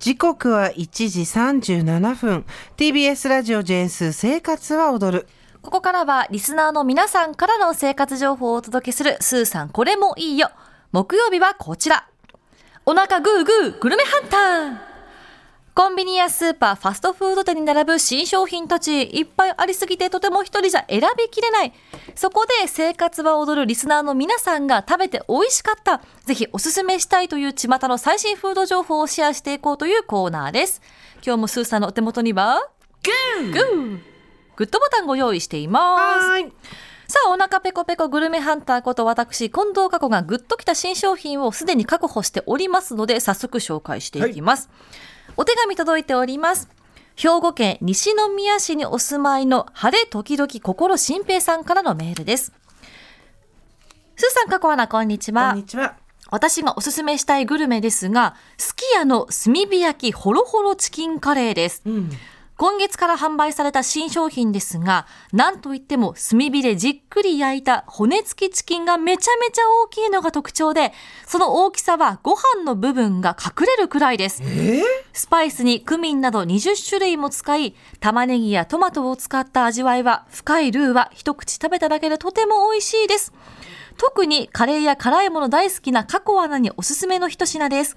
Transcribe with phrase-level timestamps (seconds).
[0.00, 2.46] 時刻は1時37分。
[2.78, 5.28] TBS ラジオ JS 生活は踊る。
[5.60, 10.52] ここからはリスナーの皆さんからの生活情報をお届けするスーさんこれもいいよ。
[10.92, 12.08] 木曜日はこちら。
[12.86, 14.89] お腹グーグーグルメハンター。
[15.80, 21.72] コンビニやスーパー、ファストフード店に並ぶ新商品たち、いっぱいありすぎてとても一人じゃ選びきれない。
[22.14, 26.02] そこで生活は踊るリスナーの皆さんが食べて美味しかった。
[26.26, 30.82] ぜひおすすめしたいという巷の最新フード情報をシェアしていこうというコーナーです。
[31.24, 32.60] 今日もスーさんのお手元には、
[33.40, 33.98] グーグー
[34.56, 36.28] グッドボタンご用意しています。
[36.28, 36.52] はい
[37.08, 44.70] さあ、お腹ペコペコグルメハンターこと私、近藤佳子がグッときた新商品をすでに確保しておりますので、早速紹介していきます。
[45.40, 46.68] お手紙届いております。
[47.16, 52.52] 兵庫県西宮市にお住まいの晴れ時々心新平さんからのメールです。
[54.16, 55.60] スーさん、佳子アナ、こんにちはこん。
[55.60, 55.96] にちは
[56.30, 61.80] 私がおすすめしたいグルメですが、すき家の炭火焼きホロホロチキンカレーです。
[61.86, 62.10] うん
[62.60, 70.92] 今月から販売された新商品ですが、なんといっても炭火でじっくり焼いた骨付きチキンがめちゃめちゃ大きいのが特徴で、
[71.26, 74.42] その大きさはご飯の部分が隠れるくらいです。
[74.44, 74.82] え
[75.14, 83.32] スパイスにクミンなど20種類も使い、玉ねぎやトマトを使った味わいは、深いルーは一口食べただけでとても美味しいです。
[84.00, 87.94] 特にカレーや辛いもの大好きなカコアナにおすすめの一品です。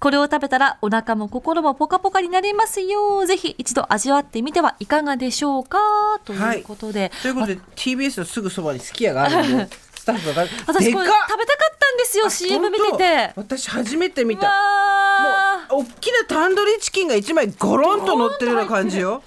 [0.00, 3.26] これを食べたらお腹も心もポカポカになりますよ。
[3.26, 5.78] ぜひ一度味わってみてはいかがでしょうか？
[6.24, 7.12] ということで。
[7.20, 12.26] ということで TBS のすぐそばにすき家があるんで スタッフが私これ食べたかったんですよ。
[12.26, 13.32] あ CM 見て本て。
[13.34, 14.46] 当私初めて見た
[15.70, 19.22] もう大きなタンドリーチキンが一枚ゴロンと乗ってるような感じよ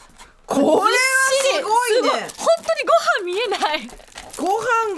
[0.47, 2.27] これはすごいねすごい本
[2.65, 3.89] 当にご飯見えない。
[4.37, 4.95] ご飯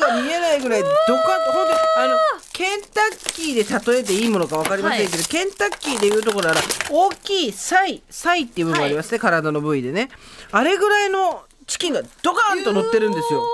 [0.69, 2.17] らいドカッと本当にあの
[2.53, 10.09] ケンタッキーで例えていいものか分かりませんけど、ケンタッキーでいうところなら大きいサイサイっていう部分がありますね、体の部位でね。
[10.51, 13.45] あれぐらいのチキンがドカーンと乗ってるんですよ。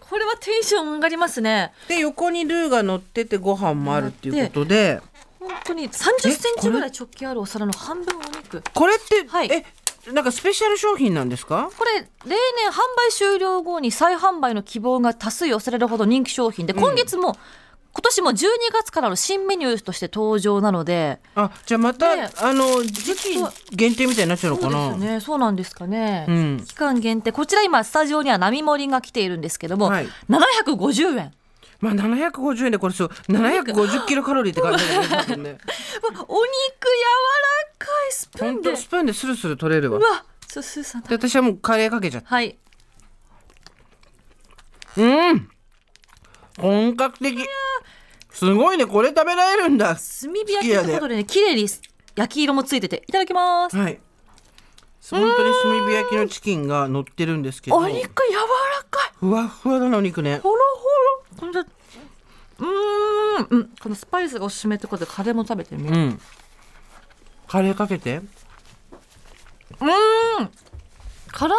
[0.00, 1.72] これはテンション上がりますね。
[1.88, 5.00] で横にルーが乗っててご飯もあるっていうことで。
[5.38, 8.62] 本当に30センチぐらい直径あるお皿の半分お肉。
[8.74, 9.50] これって、はい。
[9.50, 9.64] え
[10.12, 11.70] なんかスペシャル商品なんですか？
[11.76, 17.36] これ例年販売終了後に再販売の希望が多数寄せられるほど人気商品で、今月も
[17.92, 21.18] 今年も12月からの新メニューとして登場なので。
[21.34, 22.30] あじゃあまた、ね。
[22.36, 23.38] あの時期
[23.72, 25.20] 限定みたいになっちゃうのそうかなですよね。
[25.20, 26.64] そうなんですかね、うん。
[26.64, 27.32] 期間限定。
[27.32, 30.08] こちら今スタジオには並盛りが来ているんですけども、はい。
[30.28, 31.32] 750円。
[31.80, 35.58] まあ750円でこれそう750キロカロリーって感じだよねね。
[36.10, 37.57] お肉柔らか
[38.08, 38.68] いスプーンで。
[38.70, 39.98] 本当スプーンでスルスル取れるわ。
[39.98, 41.02] うわちょスーさん。
[41.02, 42.28] で私はもうカレーかけちゃった。
[42.28, 42.56] はい。
[44.96, 45.48] うん。
[46.58, 47.46] 本格的。
[48.30, 49.96] すごいねこれ食べられるんだ。
[49.96, 49.96] 炭
[50.32, 51.68] 火焼きってことでね綺麗に
[52.16, 53.76] 焼き色もついてていただきます。
[53.76, 54.00] はい。
[55.10, 57.76] 本当に炭火焼きのチキンが乗ってるんですけど。
[57.76, 58.08] お肉柔ら
[58.90, 59.12] かい。
[59.18, 60.38] ふわっふわだなお肉ね。
[60.38, 60.56] ほろ
[61.40, 61.64] ほろ。
[62.60, 63.46] うーん。
[63.50, 63.70] うん。
[63.80, 65.94] このスパイスがおすすめってことでカレーも食べてみよう。
[65.94, 66.20] うん
[67.48, 68.20] カレーかけて。
[69.80, 70.50] うん。
[71.30, 71.54] 辛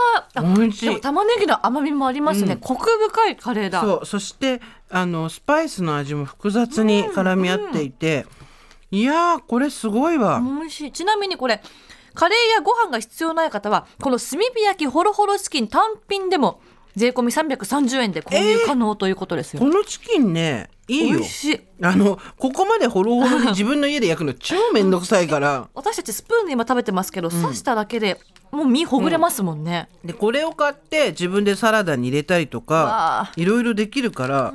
[0.58, 0.86] 美味しい。
[0.86, 2.60] でも玉ねぎの甘みもありますね、うん。
[2.60, 3.82] コク深いカレーだ。
[3.82, 4.06] そう。
[4.06, 8.26] そしてあのスパイスの味も複雑に絡み合っていて、
[8.92, 10.92] いやーこれすごいわ、美味しい。
[10.92, 11.62] ちなみにこれ
[12.14, 16.60] カレーやご飯が必要ない方はこの炭火焼きホロホロチキン単品でも
[16.96, 21.20] 税込み330円で購入可能ということですよ、このチキンねいいよ。
[21.82, 25.70] あのここまでホロホロに自分の家で焼くの超めんどくさいから。
[25.76, 28.20] 私たちスプーンで今食べてますけど、刺しただけで
[28.52, 33.32] もう身ほぐれますもんね、でこれを買って自分でサラダに入れたりとわかあ。
[33.36, 34.54] いろいろできるから、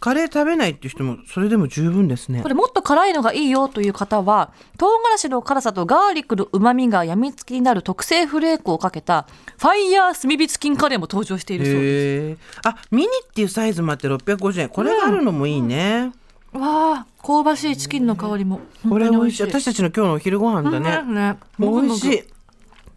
[0.00, 2.40] カレー食べないっていう人もそれでも十分ですね。
[2.42, 9.26] これもっと辛いのがいいよという方は唐辛子の辛さとガーリックの旨味がやみつきになる特製フレークをかけた
[9.58, 12.40] ファイヤー炭火チキンカレーも登場しているそうです。
[12.64, 14.68] あミニっていうサイズもあって650円。
[14.70, 16.12] これがあるのもいいね、
[16.54, 18.60] わあ香ばしいチキンの香りも。
[18.88, 19.42] これ美味しい。
[19.42, 22.24] 私たちの今日のお昼ご飯だね、ね美味しい。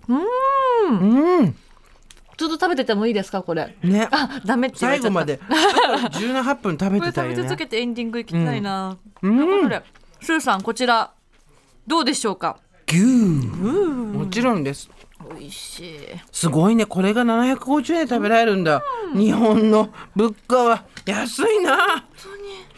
[0.07, 0.13] う
[0.89, 1.39] ん。
[1.39, 1.55] うん
[2.35, 3.75] ちょっと食べててもいいですかこれ？
[3.83, 4.07] ね。
[4.12, 5.13] あダメって言われちゃった。
[5.13, 5.39] 最後まで。
[5.39, 7.35] 17分食べこれてたよね。
[7.35, 9.38] 食べ続けてエンディングいきたいな、うん。
[9.38, 9.83] ということで
[10.21, 11.12] スーさんこちら。
[11.85, 12.57] どうでしょうか？
[12.88, 13.53] ぎゅー
[14.18, 14.89] もちろんです。
[15.38, 15.97] 美味しい。
[16.31, 16.85] すごいね。
[16.85, 18.81] これが750円で食べられるんだ、
[19.13, 20.86] 日本の物価は。
[21.06, 22.06] 安いな。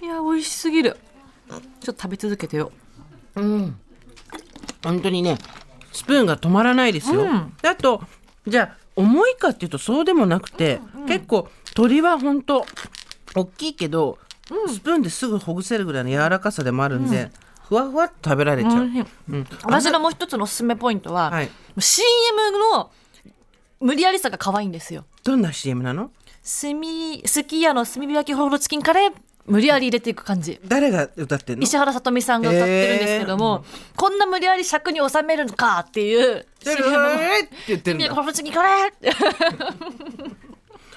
[0.01, 0.97] いや美味しすぎる。
[1.79, 2.71] ちょっと食べ続けてよ。
[3.35, 3.79] うん。
[4.83, 5.37] 本当にね
[5.91, 7.53] スプーンが止まらないですよ、うん。
[7.61, 8.03] であと
[8.47, 12.65] じゃあ重いかっていうとそうでもなくて、結構鶏は本当
[13.35, 14.17] 大きいけど、
[14.67, 17.29] スプーンですぐほぐせるぐらいの柔らかさでもあるんで、
[17.67, 19.07] ふわふわっと食べられちゃう、うん。
[19.29, 19.47] うん。
[19.63, 21.49] 私のもう一つのおすすめポイントは、はい。
[21.79, 22.05] CM
[22.73, 22.91] の
[23.79, 25.05] 無理やりさが可愛いんですよ。
[25.23, 26.11] どんな CM なの？
[26.41, 29.11] すみすき家の炭火焼きホールチキンカレー
[29.45, 30.59] 無理やり入れていく感じ。
[30.67, 31.63] 誰が歌ってんの？
[31.63, 33.63] 石原さとみさんが歌ってるんですけども、
[33.95, 39.11] こんな無理やり尺に収めるのかっていうえ CM のーって言ってるんだ炭火焼きホールチキンカレーって。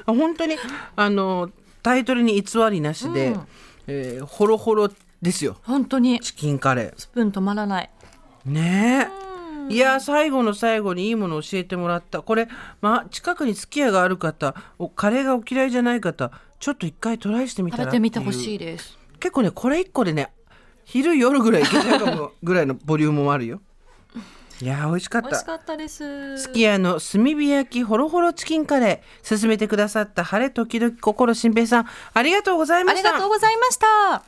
[0.06, 0.56] あ本当に？
[0.96, 1.50] あの
[1.82, 3.46] タイトルに偽りなしで、うん。
[3.86, 4.90] えーホロホロ
[5.20, 5.56] ですよ。
[5.62, 6.20] 本当に。
[6.20, 7.90] チキンカレスプーン止まらない。
[8.46, 9.18] ーねえ。
[9.70, 12.22] いや最後の最後にいいものを教えてもらった。
[12.22, 12.48] これ、
[12.80, 18.99] まあ、近くにすき家がある方おカレーがお嫌いじゃない方ちょっと一回トライしてみた食らべてみてほしいいです。
[19.20, 20.32] 結構ねこれ一個でね
[20.84, 23.60] 昼夜ぐらいいけちゃうかも ぐらいのボリュームもあるよ。
[24.60, 25.28] いやー美味しかった。
[25.28, 26.38] 美味しかったです。
[26.38, 31.87] すき家の炭火焼きホロホロチキンカレー勧めてくださった晴れ時々心心平さん。
[32.12, 33.08] ありがとうございました。
[33.11, 34.22] ありがとうございました。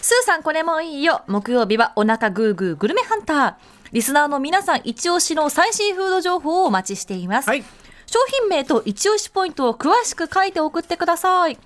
[0.00, 1.22] スーさんこれもいいよ。
[1.26, 3.54] 木曜日はお腹グーグーグルメハンター。
[3.92, 7.64] リスナーの皆さん一押しの最新フード情報をお待ちしています、はい
[8.12, 11.58] 商品名と一押しポイントを詳しく書いて送ってください。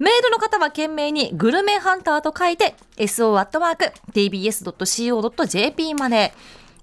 [0.00, 6.32] メールの方は懸命にグルメハンターと書いて so.tbs.co.jp まで。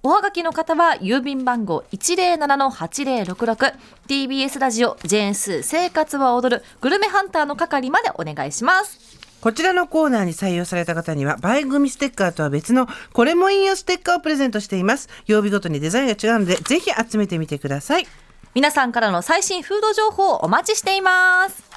[0.01, 9.19] おはがきの方は郵便番号 107-8066TBS ラジオジェーンス生活は踊るグルメハンターの係までお願いします。
[9.41, 15.09] こちらのコーナーに採用された方には番組ステッカーとは別のこれもいいよステッカーをプレゼントしています。
[15.27, 18.07] 曜日ごとにデザインが違うのでぜひ集めてみてください。
[18.53, 21.70] 皆さんからの最新フード情報をお待ちしています。